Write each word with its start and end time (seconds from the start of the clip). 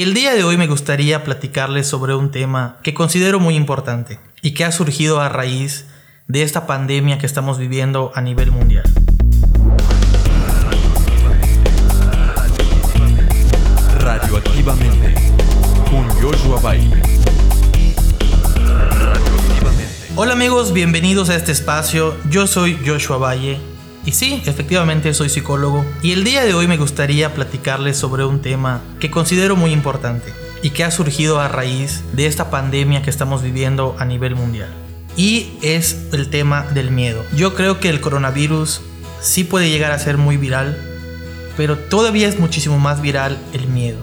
El 0.00 0.14
día 0.14 0.32
de 0.32 0.44
hoy 0.44 0.56
me 0.56 0.66
gustaría 0.66 1.24
platicarles 1.24 1.86
sobre 1.86 2.14
un 2.14 2.30
tema 2.30 2.78
que 2.82 2.94
considero 2.94 3.38
muy 3.38 3.54
importante 3.54 4.18
y 4.40 4.54
que 4.54 4.64
ha 4.64 4.72
surgido 4.72 5.20
a 5.20 5.28
raíz 5.28 5.84
de 6.26 6.42
esta 6.42 6.66
pandemia 6.66 7.18
que 7.18 7.26
estamos 7.26 7.58
viviendo 7.58 8.10
a 8.14 8.22
nivel 8.22 8.50
mundial. 8.50 8.84
Radioactivamente, 13.98 15.14
con 15.90 16.08
Joshua 16.22 16.58
Bay. 16.62 16.90
Hola 20.16 20.32
amigos, 20.32 20.72
bienvenidos 20.72 21.28
a 21.28 21.36
este 21.36 21.52
espacio. 21.52 22.16
Yo 22.30 22.46
soy 22.46 22.78
Joshua 22.86 23.18
Valle 23.18 23.69
y 24.04 24.12
sí, 24.12 24.42
efectivamente 24.46 25.12
soy 25.12 25.28
psicólogo 25.28 25.84
y 26.02 26.12
el 26.12 26.24
día 26.24 26.44
de 26.44 26.54
hoy 26.54 26.66
me 26.66 26.78
gustaría 26.78 27.34
platicarles 27.34 27.96
sobre 27.96 28.24
un 28.24 28.40
tema 28.40 28.80
que 28.98 29.10
considero 29.10 29.56
muy 29.56 29.72
importante 29.72 30.32
y 30.62 30.70
que 30.70 30.84
ha 30.84 30.90
surgido 30.90 31.40
a 31.40 31.48
raíz 31.48 32.02
de 32.12 32.26
esta 32.26 32.50
pandemia 32.50 33.02
que 33.02 33.10
estamos 33.10 33.42
viviendo 33.42 33.96
a 33.98 34.04
nivel 34.04 34.36
mundial. 34.36 34.70
Y 35.16 35.52
es 35.62 36.08
el 36.12 36.30
tema 36.30 36.62
del 36.72 36.90
miedo. 36.90 37.24
Yo 37.36 37.54
creo 37.54 37.78
que 37.78 37.90
el 37.90 38.00
coronavirus 38.00 38.80
sí 39.20 39.44
puede 39.44 39.70
llegar 39.70 39.92
a 39.92 39.98
ser 39.98 40.16
muy 40.16 40.36
viral, 40.36 40.80
pero 41.56 41.76
todavía 41.76 42.28
es 42.28 42.38
muchísimo 42.38 42.78
más 42.78 43.02
viral 43.02 43.38
el 43.52 43.68
miedo. 43.68 43.98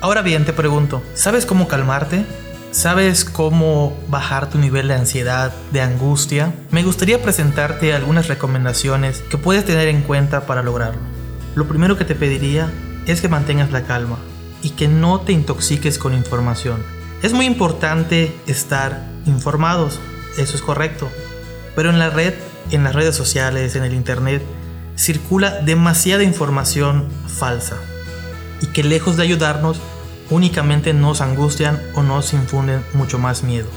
Ahora 0.00 0.22
bien, 0.22 0.44
te 0.44 0.52
pregunto, 0.52 1.02
¿sabes 1.14 1.46
cómo 1.46 1.68
calmarte? 1.68 2.26
¿Sabes 2.74 3.24
cómo 3.24 3.96
bajar 4.08 4.50
tu 4.50 4.58
nivel 4.58 4.88
de 4.88 4.94
ansiedad, 4.94 5.54
de 5.70 5.80
angustia? 5.80 6.52
Me 6.72 6.82
gustaría 6.82 7.22
presentarte 7.22 7.94
algunas 7.94 8.26
recomendaciones 8.26 9.22
que 9.30 9.38
puedes 9.38 9.64
tener 9.64 9.86
en 9.86 10.02
cuenta 10.02 10.44
para 10.44 10.64
lograrlo. 10.64 11.00
Lo 11.54 11.68
primero 11.68 11.96
que 11.96 12.04
te 12.04 12.16
pediría 12.16 12.68
es 13.06 13.20
que 13.20 13.28
mantengas 13.28 13.70
la 13.70 13.84
calma 13.84 14.18
y 14.60 14.70
que 14.70 14.88
no 14.88 15.20
te 15.20 15.30
intoxiques 15.30 15.98
con 15.98 16.14
información. 16.14 16.82
Es 17.22 17.32
muy 17.32 17.46
importante 17.46 18.36
estar 18.48 19.06
informados, 19.24 20.00
eso 20.36 20.56
es 20.56 20.60
correcto, 20.60 21.08
pero 21.76 21.90
en 21.90 22.00
la 22.00 22.10
red, 22.10 22.34
en 22.72 22.82
las 22.82 22.96
redes 22.96 23.14
sociales, 23.14 23.76
en 23.76 23.84
el 23.84 23.94
internet, 23.94 24.42
circula 24.96 25.60
demasiada 25.60 26.24
información 26.24 27.08
falsa 27.28 27.76
y 28.60 28.66
que 28.66 28.82
lejos 28.82 29.16
de 29.16 29.22
ayudarnos, 29.22 29.80
únicamente 30.30 30.92
nos 30.94 31.20
angustian 31.20 31.80
o 31.94 32.02
nos 32.02 32.32
infunden 32.32 32.82
mucho 32.94 33.18
más 33.18 33.42
miedo. 33.42 33.68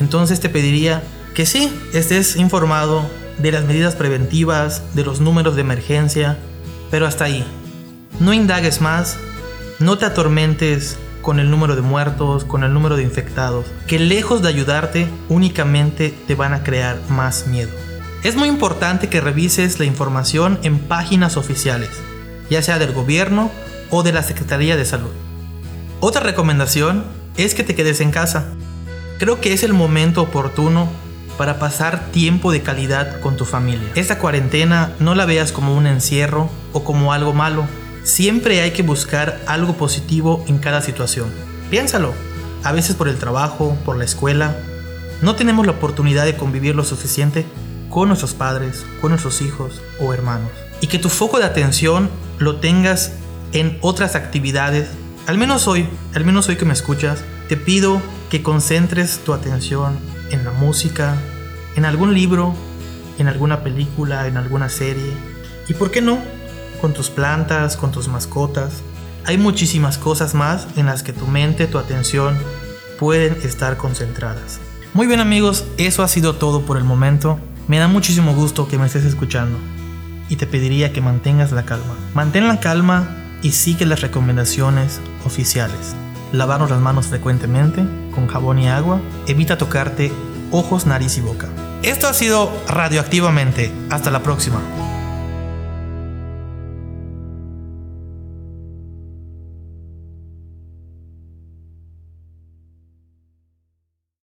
Entonces 0.00 0.40
te 0.40 0.48
pediría 0.48 1.02
que 1.34 1.46
sí, 1.46 1.72
estés 1.92 2.36
informado 2.36 3.08
de 3.38 3.52
las 3.52 3.64
medidas 3.64 3.94
preventivas, 3.94 4.82
de 4.94 5.04
los 5.04 5.20
números 5.20 5.56
de 5.56 5.62
emergencia, 5.62 6.38
pero 6.90 7.06
hasta 7.06 7.24
ahí. 7.24 7.44
No 8.20 8.32
indagues 8.32 8.80
más, 8.80 9.18
no 9.80 9.98
te 9.98 10.06
atormentes 10.06 10.96
con 11.20 11.40
el 11.40 11.50
número 11.50 11.74
de 11.74 11.82
muertos, 11.82 12.44
con 12.44 12.62
el 12.62 12.72
número 12.72 12.96
de 12.96 13.02
infectados, 13.02 13.66
que 13.88 13.98
lejos 13.98 14.42
de 14.42 14.48
ayudarte 14.48 15.08
únicamente 15.28 16.14
te 16.26 16.34
van 16.34 16.52
a 16.52 16.62
crear 16.62 16.98
más 17.08 17.46
miedo. 17.46 17.70
Es 18.22 18.36
muy 18.36 18.48
importante 18.48 19.08
que 19.08 19.20
revises 19.20 19.78
la 19.78 19.86
información 19.86 20.58
en 20.62 20.78
páginas 20.78 21.36
oficiales, 21.36 21.90
ya 22.50 22.62
sea 22.62 22.78
del 22.78 22.92
gobierno 22.92 23.50
o 23.90 24.02
de 24.02 24.12
la 24.12 24.22
Secretaría 24.22 24.76
de 24.76 24.84
Salud. 24.84 25.10
Otra 26.06 26.20
recomendación 26.20 27.02
es 27.38 27.54
que 27.54 27.64
te 27.64 27.74
quedes 27.74 28.02
en 28.02 28.10
casa. 28.10 28.44
Creo 29.18 29.40
que 29.40 29.54
es 29.54 29.62
el 29.62 29.72
momento 29.72 30.20
oportuno 30.20 30.86
para 31.38 31.58
pasar 31.58 32.10
tiempo 32.12 32.52
de 32.52 32.60
calidad 32.60 33.20
con 33.20 33.38
tu 33.38 33.46
familia. 33.46 33.88
Esta 33.94 34.18
cuarentena 34.18 34.92
no 34.98 35.14
la 35.14 35.24
veas 35.24 35.50
como 35.50 35.74
un 35.74 35.86
encierro 35.86 36.50
o 36.74 36.84
como 36.84 37.14
algo 37.14 37.32
malo. 37.32 37.66
Siempre 38.02 38.60
hay 38.60 38.72
que 38.72 38.82
buscar 38.82 39.40
algo 39.46 39.78
positivo 39.78 40.44
en 40.46 40.58
cada 40.58 40.82
situación. 40.82 41.30
Piénsalo. 41.70 42.12
A 42.64 42.72
veces 42.72 42.96
por 42.96 43.08
el 43.08 43.16
trabajo, 43.16 43.74
por 43.86 43.96
la 43.96 44.04
escuela, 44.04 44.58
no 45.22 45.36
tenemos 45.36 45.64
la 45.64 45.72
oportunidad 45.72 46.26
de 46.26 46.36
convivir 46.36 46.74
lo 46.74 46.84
suficiente 46.84 47.46
con 47.88 48.08
nuestros 48.08 48.34
padres, 48.34 48.84
con 49.00 49.08
nuestros 49.12 49.40
hijos 49.40 49.80
o 49.98 50.12
hermanos. 50.12 50.50
Y 50.82 50.86
que 50.88 50.98
tu 50.98 51.08
foco 51.08 51.38
de 51.38 51.46
atención 51.46 52.10
lo 52.38 52.56
tengas 52.56 53.12
en 53.54 53.78
otras 53.80 54.16
actividades 54.16 54.88
al 55.26 55.38
menos 55.38 55.66
hoy, 55.68 55.88
al 56.14 56.24
menos 56.24 56.48
hoy 56.48 56.56
que 56.56 56.64
me 56.64 56.72
escuchas, 56.74 57.24
te 57.48 57.56
pido 57.56 58.00
que 58.30 58.42
concentres 58.42 59.20
tu 59.24 59.32
atención 59.32 59.98
en 60.30 60.44
la 60.44 60.50
música, 60.50 61.16
en 61.76 61.84
algún 61.84 62.14
libro, 62.14 62.54
en 63.18 63.28
alguna 63.28 63.62
película, 63.62 64.26
en 64.26 64.36
alguna 64.36 64.68
serie. 64.68 65.12
Y 65.68 65.74
por 65.74 65.90
qué 65.90 66.02
no, 66.02 66.18
con 66.80 66.92
tus 66.92 67.08
plantas, 67.08 67.76
con 67.76 67.90
tus 67.90 68.08
mascotas. 68.08 68.82
Hay 69.24 69.38
muchísimas 69.38 69.96
cosas 69.96 70.34
más 70.34 70.66
en 70.76 70.86
las 70.86 71.02
que 71.02 71.14
tu 71.14 71.26
mente, 71.26 71.66
tu 71.66 71.78
atención 71.78 72.36
pueden 72.98 73.38
estar 73.42 73.76
concentradas. 73.76 74.60
Muy 74.92 75.06
bien 75.06 75.20
amigos, 75.20 75.64
eso 75.78 76.02
ha 76.02 76.08
sido 76.08 76.34
todo 76.34 76.62
por 76.62 76.76
el 76.76 76.84
momento. 76.84 77.38
Me 77.66 77.78
da 77.78 77.88
muchísimo 77.88 78.34
gusto 78.34 78.68
que 78.68 78.78
me 78.78 78.86
estés 78.86 79.04
escuchando. 79.04 79.58
Y 80.28 80.36
te 80.36 80.46
pediría 80.46 80.92
que 80.92 81.00
mantengas 81.00 81.52
la 81.52 81.64
calma. 81.64 81.94
Mantén 82.14 82.46
la 82.46 82.60
calma 82.60 83.08
y 83.42 83.52
sigue 83.52 83.86
las 83.86 84.00
recomendaciones 84.00 85.00
oficiales. 85.26 85.94
Lavarnos 86.32 86.70
las 86.70 86.80
manos 86.80 87.06
frecuentemente 87.06 87.84
con 88.14 88.26
jabón 88.26 88.58
y 88.58 88.68
agua. 88.68 89.00
Evita 89.26 89.58
tocarte 89.58 90.12
ojos, 90.50 90.86
nariz 90.86 91.16
y 91.18 91.20
boca. 91.20 91.48
Esto 91.82 92.08
ha 92.08 92.14
sido 92.14 92.50
Radioactivamente. 92.68 93.72
Hasta 93.90 94.10
la 94.10 94.22
próxima. 94.22 94.60